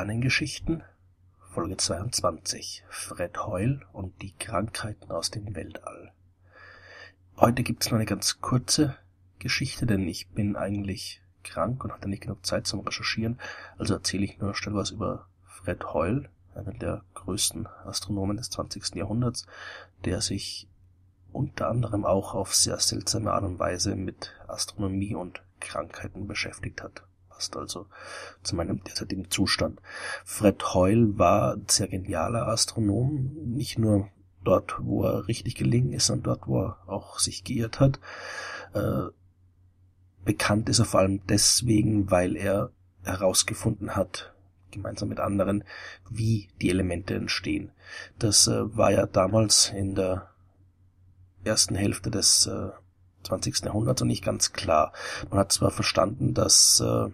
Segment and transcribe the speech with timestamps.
[0.00, 0.82] Sternengeschichten
[1.50, 6.14] Folge 22 Fred Hoyle und die Krankheiten aus dem Weltall.
[7.36, 8.96] Heute gibt's nur eine ganz kurze
[9.40, 13.38] Geschichte, denn ich bin eigentlich krank und hatte nicht genug Zeit zum Recherchieren,
[13.76, 18.94] also erzähle ich nur schnell was über Fred Hoyle, einen der größten Astronomen des 20.
[18.94, 19.44] Jahrhunderts,
[20.06, 20.66] der sich
[21.30, 27.02] unter anderem auch auf sehr seltsame Art und Weise mit Astronomie und Krankheiten beschäftigt hat
[27.40, 27.86] passt also
[28.42, 29.80] zu meinem derzeitigen Zustand.
[30.26, 34.10] Fred Hoyle war ein sehr genialer Astronom, nicht nur
[34.44, 37.98] dort, wo er richtig gelegen ist, sondern dort, wo er auch sich geirrt hat.
[38.74, 39.08] Äh,
[40.22, 42.72] bekannt ist er vor allem deswegen, weil er
[43.04, 44.34] herausgefunden hat,
[44.70, 45.64] gemeinsam mit anderen,
[46.10, 47.72] wie die Elemente entstehen.
[48.18, 50.28] Das äh, war ja damals in der
[51.42, 52.68] ersten Hälfte des äh,
[53.24, 53.64] 20.
[53.64, 54.92] Jahrhunderts noch nicht ganz klar.
[55.30, 57.10] Man hat zwar verstanden, dass äh,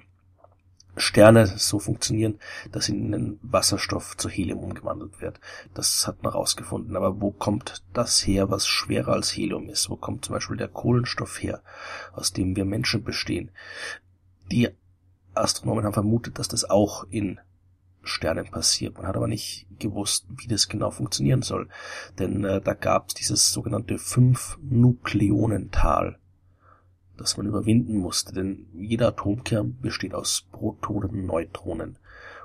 [0.96, 2.38] Sterne so funktionieren,
[2.72, 5.38] dass in ihnen Wasserstoff zu Helium umgewandelt wird.
[5.74, 6.96] Das hat man herausgefunden.
[6.96, 9.90] Aber wo kommt das her, was schwerer als Helium ist?
[9.90, 11.62] Wo kommt zum Beispiel der Kohlenstoff her,
[12.12, 13.50] aus dem wir Menschen bestehen?
[14.50, 14.70] Die
[15.34, 17.38] Astronomen haben vermutet, dass das auch in
[18.02, 18.96] Sternen passiert.
[18.96, 21.68] Man hat aber nicht gewusst, wie das genau funktionieren soll.
[22.18, 26.18] Denn äh, da gab es dieses sogenannte Fünf-Nukleonental
[27.16, 31.98] das man überwinden musste, denn jeder Atomkern besteht aus Protonen und Neutronen,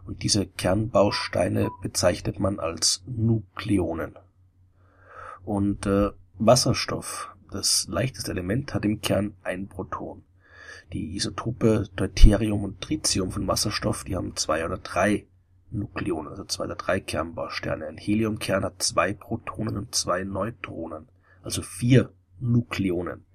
[0.05, 4.15] und diese Kernbausteine bezeichnet man als Nukleonen.
[5.43, 10.23] Und äh, Wasserstoff, das leichteste Element, hat im Kern ein Proton.
[10.93, 15.27] Die Isotope Deuterium und Tritium von Wasserstoff, die haben zwei oder drei
[15.69, 17.85] Nukleonen, also zwei oder drei Kernbausterne.
[17.87, 21.07] Ein Heliumkern hat zwei Protonen und zwei Neutronen,
[21.43, 23.25] also vier Nukleonen.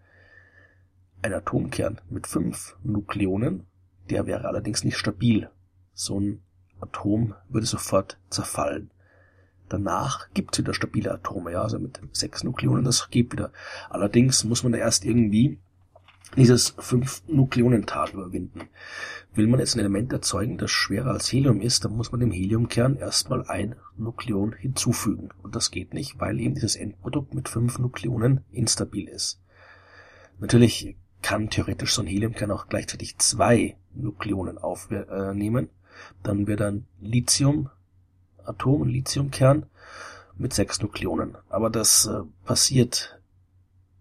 [1.23, 3.67] Ein Atomkern mit fünf Nukleonen,
[4.11, 5.51] der wäre allerdings nicht stabil.
[5.93, 6.43] So ein
[6.81, 8.91] Atom würde sofort zerfallen.
[9.69, 13.53] Danach gibt's wieder stabile Atome, ja, also mit sechs Nukleonen, das geht wieder.
[13.91, 15.59] Allerdings muss man da erst irgendwie
[16.37, 18.69] dieses fünf Nukleonental überwinden.
[19.35, 22.31] Will man jetzt ein Element erzeugen, das schwerer als Helium ist, dann muss man dem
[22.31, 25.31] Heliumkern erstmal ein Nukleon hinzufügen.
[25.43, 29.41] Und das geht nicht, weil eben dieses Endprodukt mit fünf Nukleonen instabil ist.
[30.39, 35.71] Natürlich kann theoretisch so ein Heliumkern auch gleichzeitig zwei Nukleonen aufnehmen.
[36.23, 39.67] Dann wird ein Lithium-Atom, ein Lithiumkern
[40.37, 41.37] mit sechs Nukleonen.
[41.49, 43.21] Aber das äh, passiert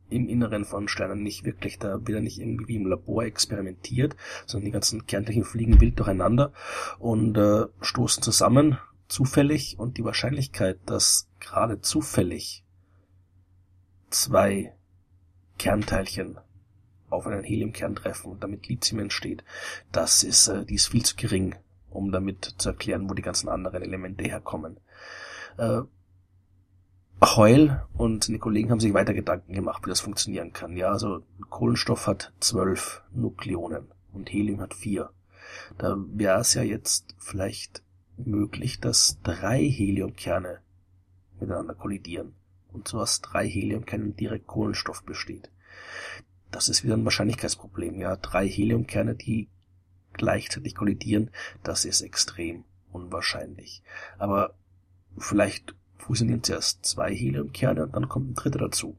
[0.07, 1.79] im Inneren von Sternen nicht wirklich.
[1.79, 4.15] Da wird er nicht irgendwie wie im Labor experimentiert,
[4.45, 6.53] sondern die ganzen Kernteilchen fliegen wild durcheinander
[6.99, 8.77] und äh, stoßen zusammen,
[9.07, 9.79] zufällig.
[9.79, 12.63] Und die Wahrscheinlichkeit, dass gerade zufällig
[14.11, 14.75] zwei
[15.57, 16.37] Kernteilchen
[17.15, 19.43] auf einen Heliumkern treffen und damit Lithium entsteht,
[19.91, 21.55] das ist, äh, die ist viel zu gering,
[21.89, 24.79] um damit zu erklären, wo die ganzen anderen Elemente herkommen.
[25.57, 25.81] Äh,
[27.23, 30.75] Heul und seine Kollegen haben sich weiter Gedanken gemacht, wie das funktionieren kann.
[30.75, 35.09] Ja, also Kohlenstoff hat zwölf Nukleonen und Helium hat vier.
[35.77, 37.83] Da wäre es ja jetzt vielleicht
[38.17, 40.59] möglich, dass drei Heliumkerne
[41.39, 42.35] miteinander kollidieren
[42.73, 45.49] und so aus drei Heliumkernen direkt Kohlenstoff besteht
[46.55, 47.99] das ist wieder ein Wahrscheinlichkeitsproblem.
[47.99, 49.49] Ja, drei Heliumkerne, die
[50.13, 51.31] gleichzeitig kollidieren,
[51.63, 53.83] das ist extrem unwahrscheinlich.
[54.17, 54.55] Aber
[55.17, 58.95] vielleicht fusionieren zuerst zwei Heliumkerne und dann kommt ein dritter dazu.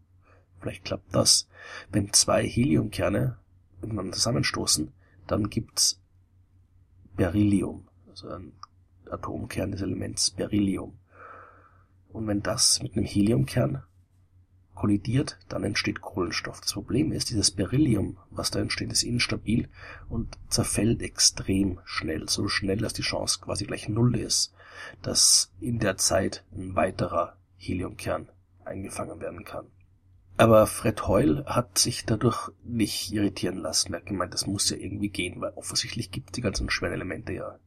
[0.61, 1.49] Vielleicht klappt das.
[1.91, 3.39] Wenn zwei Heliumkerne
[3.81, 4.93] miteinander zusammenstoßen,
[5.27, 5.99] dann gibt's
[7.17, 8.53] Beryllium, also ein
[9.11, 10.99] Atomkern des Elements Beryllium.
[12.11, 13.83] Und wenn das mit einem Heliumkern
[14.77, 16.61] kollidiert, dann entsteht Kohlenstoff.
[16.61, 19.69] Das Problem ist, dieses Beryllium, was da entsteht, ist instabil
[20.09, 24.55] und zerfällt extrem schnell, so schnell, dass die Chance quasi gleich null ist,
[25.03, 28.29] dass in der Zeit ein weiterer Heliumkern
[28.65, 29.67] eingefangen werden kann.
[30.39, 33.95] Aber Fred Hoyle hat sich dadurch nicht irritieren lassen.
[33.95, 36.93] Er hat gemeint, das muss ja irgendwie gehen, weil offensichtlich gibt es die ganzen schweren
[36.93, 37.59] Elemente ja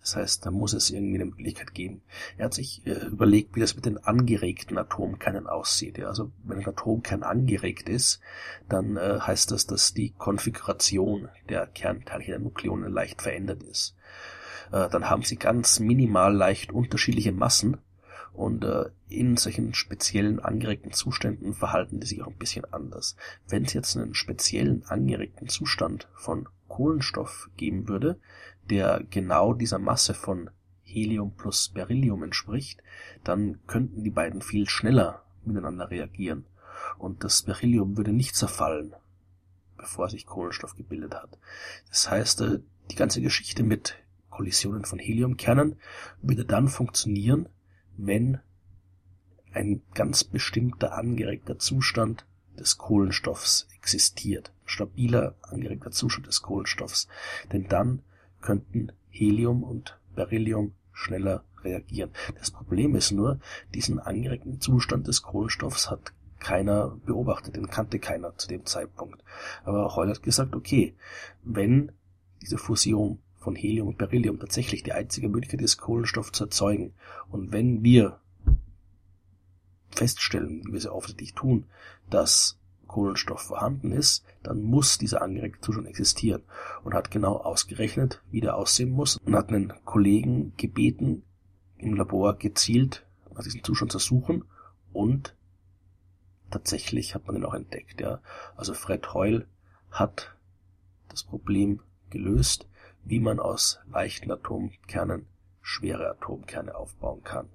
[0.00, 2.02] das heißt, da muss es irgendwie eine Möglichkeit geben.
[2.38, 5.98] Er hat sich äh, überlegt, wie das mit den angeregten Atomkernen aussieht.
[5.98, 8.20] Ja, also wenn ein Atomkern angeregt ist,
[8.68, 13.94] dann äh, heißt das, dass die Konfiguration der Kernteilchen der Nukleonen leicht verändert ist.
[14.72, 17.76] Äh, dann haben sie ganz minimal leicht unterschiedliche Massen
[18.32, 23.16] und äh, in solchen speziellen angeregten Zuständen verhalten die sich auch ein bisschen anders.
[23.48, 28.18] Wenn es jetzt einen speziellen angeregten Zustand von Kohlenstoff geben würde,
[28.70, 30.48] der genau dieser Masse von
[30.82, 32.82] Helium plus Beryllium entspricht,
[33.22, 36.46] dann könnten die beiden viel schneller miteinander reagieren
[36.98, 38.94] und das Beryllium würde nicht zerfallen,
[39.76, 41.38] bevor sich Kohlenstoff gebildet hat.
[41.88, 43.96] Das heißt, äh, die ganze Geschichte mit
[44.30, 45.76] Kollisionen von Heliumkernen
[46.22, 47.48] würde dann funktionieren,
[47.96, 48.38] wenn
[49.52, 52.24] ein ganz bestimmter angeregter Zustand
[52.58, 54.52] des Kohlenstoffs existiert.
[54.70, 57.08] Stabiler angeregter Zustand des Kohlenstoffs.
[57.52, 58.02] Denn dann
[58.40, 62.10] könnten Helium und Beryllium schneller reagieren.
[62.38, 63.38] Das Problem ist nur,
[63.74, 69.22] diesen angeregten Zustand des Kohlenstoffs hat keiner beobachtet, den kannte keiner zu dem Zeitpunkt.
[69.64, 70.94] Aber Hoyle hat gesagt, okay,
[71.42, 71.92] wenn
[72.40, 76.94] diese Fusion von Helium und Beryllium tatsächlich die einzige Möglichkeit ist, Kohlenstoff zu erzeugen,
[77.28, 78.20] und wenn wir
[79.90, 81.66] feststellen, wie wir es offensichtlich tun,
[82.08, 82.59] dass
[82.90, 86.42] Kohlenstoff vorhanden ist, dann muss dieser angeregte Zustand existieren
[86.82, 91.22] und hat genau ausgerechnet, wie der aussehen muss und hat einen Kollegen gebeten,
[91.78, 94.44] im Labor gezielt nach diesem Zustand zu suchen
[94.92, 95.36] und
[96.50, 98.00] tatsächlich hat man ihn auch entdeckt.
[98.00, 98.20] Ja.
[98.56, 99.46] Also Fred Hoyle
[99.92, 100.34] hat
[101.08, 102.66] das Problem gelöst,
[103.04, 105.26] wie man aus leichten Atomkernen
[105.62, 107.48] schwere Atomkerne aufbauen kann.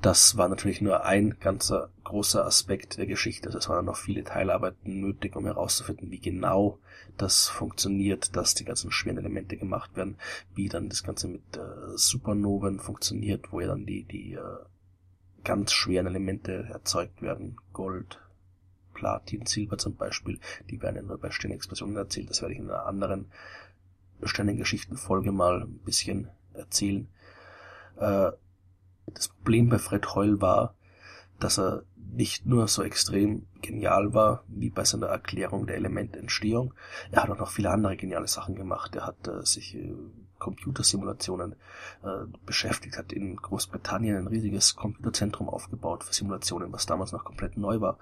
[0.00, 3.46] Das war natürlich nur ein ganzer großer Aspekt der Geschichte.
[3.46, 6.78] Also es waren noch viele Teilarbeiten nötig, um herauszufinden, wie genau
[7.16, 10.16] das funktioniert, dass die ganzen schweren Elemente gemacht werden,
[10.54, 14.58] wie dann das Ganze mit äh, Supernoven funktioniert, wo ja dann die, die äh,
[15.44, 17.56] ganz schweren Elemente erzeugt werden.
[17.72, 18.20] Gold,
[18.92, 22.28] Platin, Silber zum Beispiel, die werden ja nur bei Sternexplosionen erzählt.
[22.28, 23.30] Das werde ich in einer anderen
[24.22, 27.08] Sternengeschichtenfolge mal ein bisschen erzählen.
[27.98, 28.32] Äh,
[29.06, 30.74] das Problem bei Fred Hoyle war,
[31.40, 36.74] dass er nicht nur so extrem genial war, wie bei seiner Erklärung der Elemententstehung,
[37.10, 38.94] er hat auch noch viele andere geniale Sachen gemacht.
[38.96, 39.94] Er hat äh, sich äh,
[40.38, 41.54] Computersimulationen
[42.02, 47.56] äh, beschäftigt, hat in Großbritannien ein riesiges Computerzentrum aufgebaut für Simulationen, was damals noch komplett
[47.56, 47.98] neu war.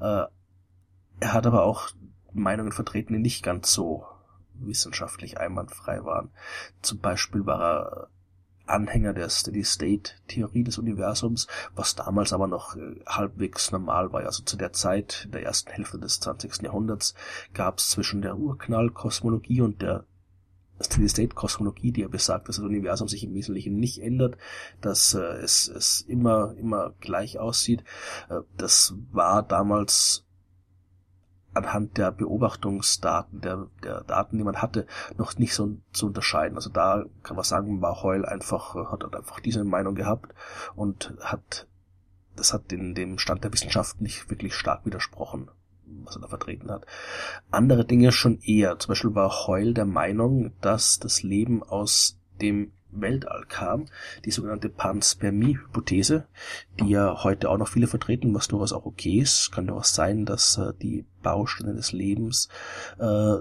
[0.00, 0.30] Äh,
[1.20, 1.90] er hat aber auch
[2.32, 4.06] Meinungen vertreten, die nicht ganz so
[4.54, 6.30] wissenschaftlich einwandfrei waren.
[6.82, 8.08] Zum Beispiel war er
[8.70, 14.24] Anhänger der Steady-State-Theorie des Universums, was damals aber noch äh, halbwegs normal war.
[14.24, 16.62] Also zu der Zeit, der ersten Hälfte des 20.
[16.62, 17.14] Jahrhunderts,
[17.54, 20.04] gab es zwischen der Urknall-Kosmologie und der
[20.82, 24.38] Steady-State-Kosmologie, die ja besagt, dass das Universum sich im Wesentlichen nicht ändert,
[24.80, 27.84] dass äh, es, es immer, immer gleich aussieht.
[28.28, 30.26] Äh, das war damals
[31.52, 34.86] anhand der Beobachtungsdaten, der, der Daten, die man hatte,
[35.16, 36.56] noch nicht so zu unterscheiden.
[36.56, 40.34] Also da kann man sagen, war Heul einfach, hat, hat einfach diese Meinung gehabt
[40.76, 41.66] und hat,
[42.36, 45.50] das hat den, dem Stand der Wissenschaft nicht wirklich stark widersprochen,
[46.04, 46.86] was er da vertreten hat.
[47.50, 48.78] Andere Dinge schon eher.
[48.78, 53.86] Zum Beispiel war Heul der Meinung, dass das Leben aus dem Weltall kam,
[54.24, 56.26] die sogenannte Panspermie-Hypothese,
[56.80, 59.52] die ja heute auch noch viele vertreten, was durchaus auch okay ist.
[59.52, 62.48] Kann durchaus sein, dass äh, die Bausteine des Lebens
[62.98, 63.36] äh,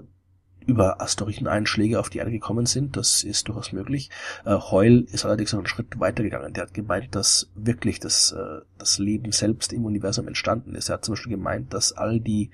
[0.65, 2.95] über Asteroideneinschläge auf die Erde gekommen sind.
[2.95, 4.09] Das ist durchaus möglich.
[4.45, 6.53] Äh, Heul ist allerdings noch einen Schritt weitergegangen.
[6.53, 10.89] Der hat gemeint, dass wirklich das, äh, das Leben selbst im Universum entstanden ist.
[10.89, 12.51] Er hat zum Beispiel gemeint, dass all die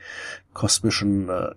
[0.54, 1.50] kosmischen äh,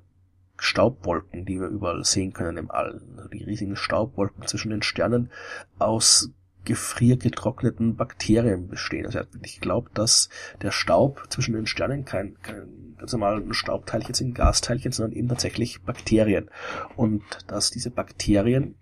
[0.58, 3.00] Staubwolken, die wir überall sehen können im All.
[3.16, 5.30] Also die riesigen Staubwolken zwischen den Sternen
[5.78, 6.30] aus
[6.68, 9.06] gefriergetrockneten Bakterien bestehen.
[9.06, 10.28] Also er hat wirklich geglaubt, dass
[10.60, 15.82] der Staub zwischen den Sternen kein, kein ganz normalen Staubteilchen sind, Gasteilchen, sondern eben tatsächlich
[15.82, 16.50] Bakterien.
[16.94, 18.74] Und dass diese Bakterien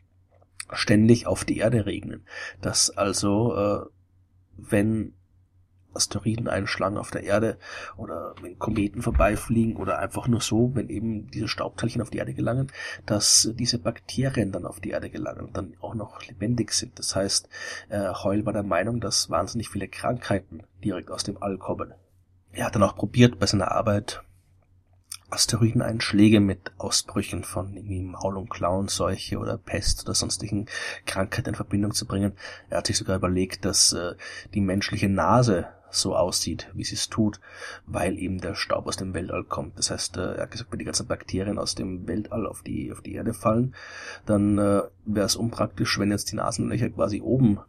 [0.73, 2.27] ständig auf die Erde regnen.
[2.61, 3.87] Dass also, äh,
[4.57, 5.15] wenn
[5.97, 7.59] Asteroiden einschlagen auf der Erde
[7.97, 12.35] oder wenn Kometen vorbeifliegen oder einfach nur so, wenn eben diese Staubteilchen auf die Erde
[12.35, 12.71] gelangen,
[13.07, 16.99] dass diese Bakterien dann auf die Erde gelangen und dann auch noch lebendig sind.
[16.99, 17.49] Das heißt,
[17.89, 21.95] äh, Heul war der Meinung, dass wahnsinnig viele Krankheiten direkt aus dem All kommen.
[22.53, 24.23] Er hat dann auch probiert bei seiner Arbeit
[25.29, 30.67] Asteroideneinschläge mit Ausbrüchen von irgendwie Maul- und Klauenseuche oder Pest oder sonstigen
[31.05, 32.35] Krankheiten in Verbindung zu bringen.
[32.71, 34.15] Er hat sich sogar überlegt, dass äh,
[34.55, 37.41] die menschliche Nase so aussieht, wie sie es tut,
[37.87, 39.79] weil eben der Staub aus dem Weltall kommt.
[39.79, 42.93] Das heißt, äh, er hat gesagt, wenn die ganzen Bakterien aus dem Weltall auf die,
[42.93, 43.75] auf die Erde fallen,
[44.25, 47.61] dann äh, wäre es unpraktisch, wenn jetzt die Nasenlöcher quasi oben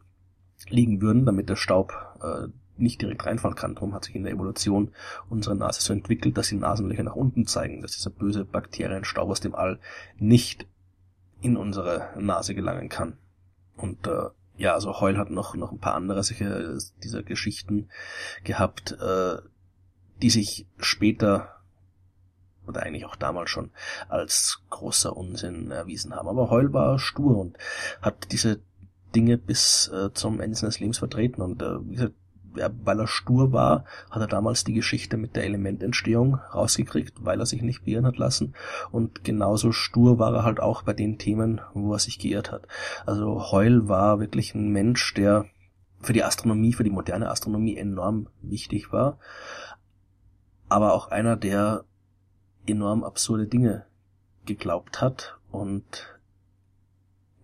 [0.70, 2.48] liegen würden, damit der Staub äh,
[2.78, 3.76] nicht direkt reinfallen kann.
[3.76, 4.92] Darum hat sich in der Evolution
[5.30, 9.40] unsere Nase so entwickelt, dass die Nasenlöcher nach unten zeigen, dass dieser böse Bakterienstaub aus
[9.40, 9.80] dem All
[10.18, 10.68] nicht
[11.42, 13.18] in unsere Nase gelangen kann.
[13.76, 17.90] Und äh, ja, also Heul hat noch, noch ein paar andere solche dieser Geschichten
[18.44, 19.38] gehabt, äh,
[20.22, 21.58] die sich später
[22.66, 23.72] oder eigentlich auch damals schon
[24.10, 26.28] als großer Unsinn erwiesen haben.
[26.28, 27.58] Aber Heul war stur und
[28.02, 28.60] hat diese
[29.16, 32.16] Dinge bis äh, zum Ende seines Lebens vertreten und äh, wie gesagt,
[32.84, 37.46] weil er stur war, hat er damals die Geschichte mit der Elemententstehung rausgekriegt, weil er
[37.46, 38.56] sich nicht beirren hat lassen.
[38.92, 42.68] Und genauso stur war er halt auch bei den Themen, wo er sich geirrt hat.
[43.06, 45.46] Also Heul war wirklich ein Mensch, der
[46.02, 49.18] für die Astronomie, für die moderne Astronomie enorm wichtig war,
[50.70, 51.86] aber auch einer, der
[52.68, 53.86] enorm absurde Dinge
[54.46, 56.17] geglaubt hat und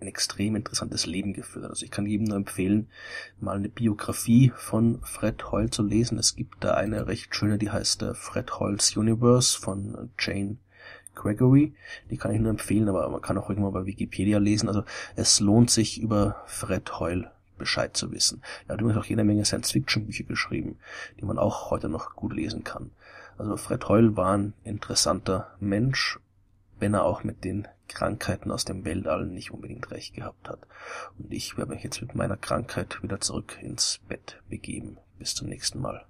[0.03, 1.65] ein extrem interessantes Leben geführt.
[1.65, 2.89] Also ich kann jedem nur empfehlen,
[3.39, 6.19] mal eine Biografie von Fred Hoyle zu lesen.
[6.19, 10.57] Es gibt da eine recht schöne, die heißt äh, Fred Hoyles Universe von Jane
[11.15, 11.73] Gregory.
[12.09, 14.67] Die kann ich nur empfehlen, aber man kann auch irgendwann bei Wikipedia lesen.
[14.67, 14.83] Also
[15.15, 18.41] es lohnt sich über Fred Hoyle Bescheid zu wissen.
[18.67, 20.77] Er hat übrigens auch jede Menge Science-Fiction-Bücher geschrieben,
[21.19, 22.91] die man auch heute noch gut lesen kann.
[23.37, 26.19] Also Fred Hoyle war ein interessanter Mensch,
[26.83, 30.59] wenn er auch mit den Krankheiten aus dem Weltall nicht unbedingt recht gehabt hat.
[31.17, 34.97] Und ich werde mich jetzt mit meiner Krankheit wieder zurück ins Bett begeben.
[35.17, 36.03] Bis zum nächsten Mal.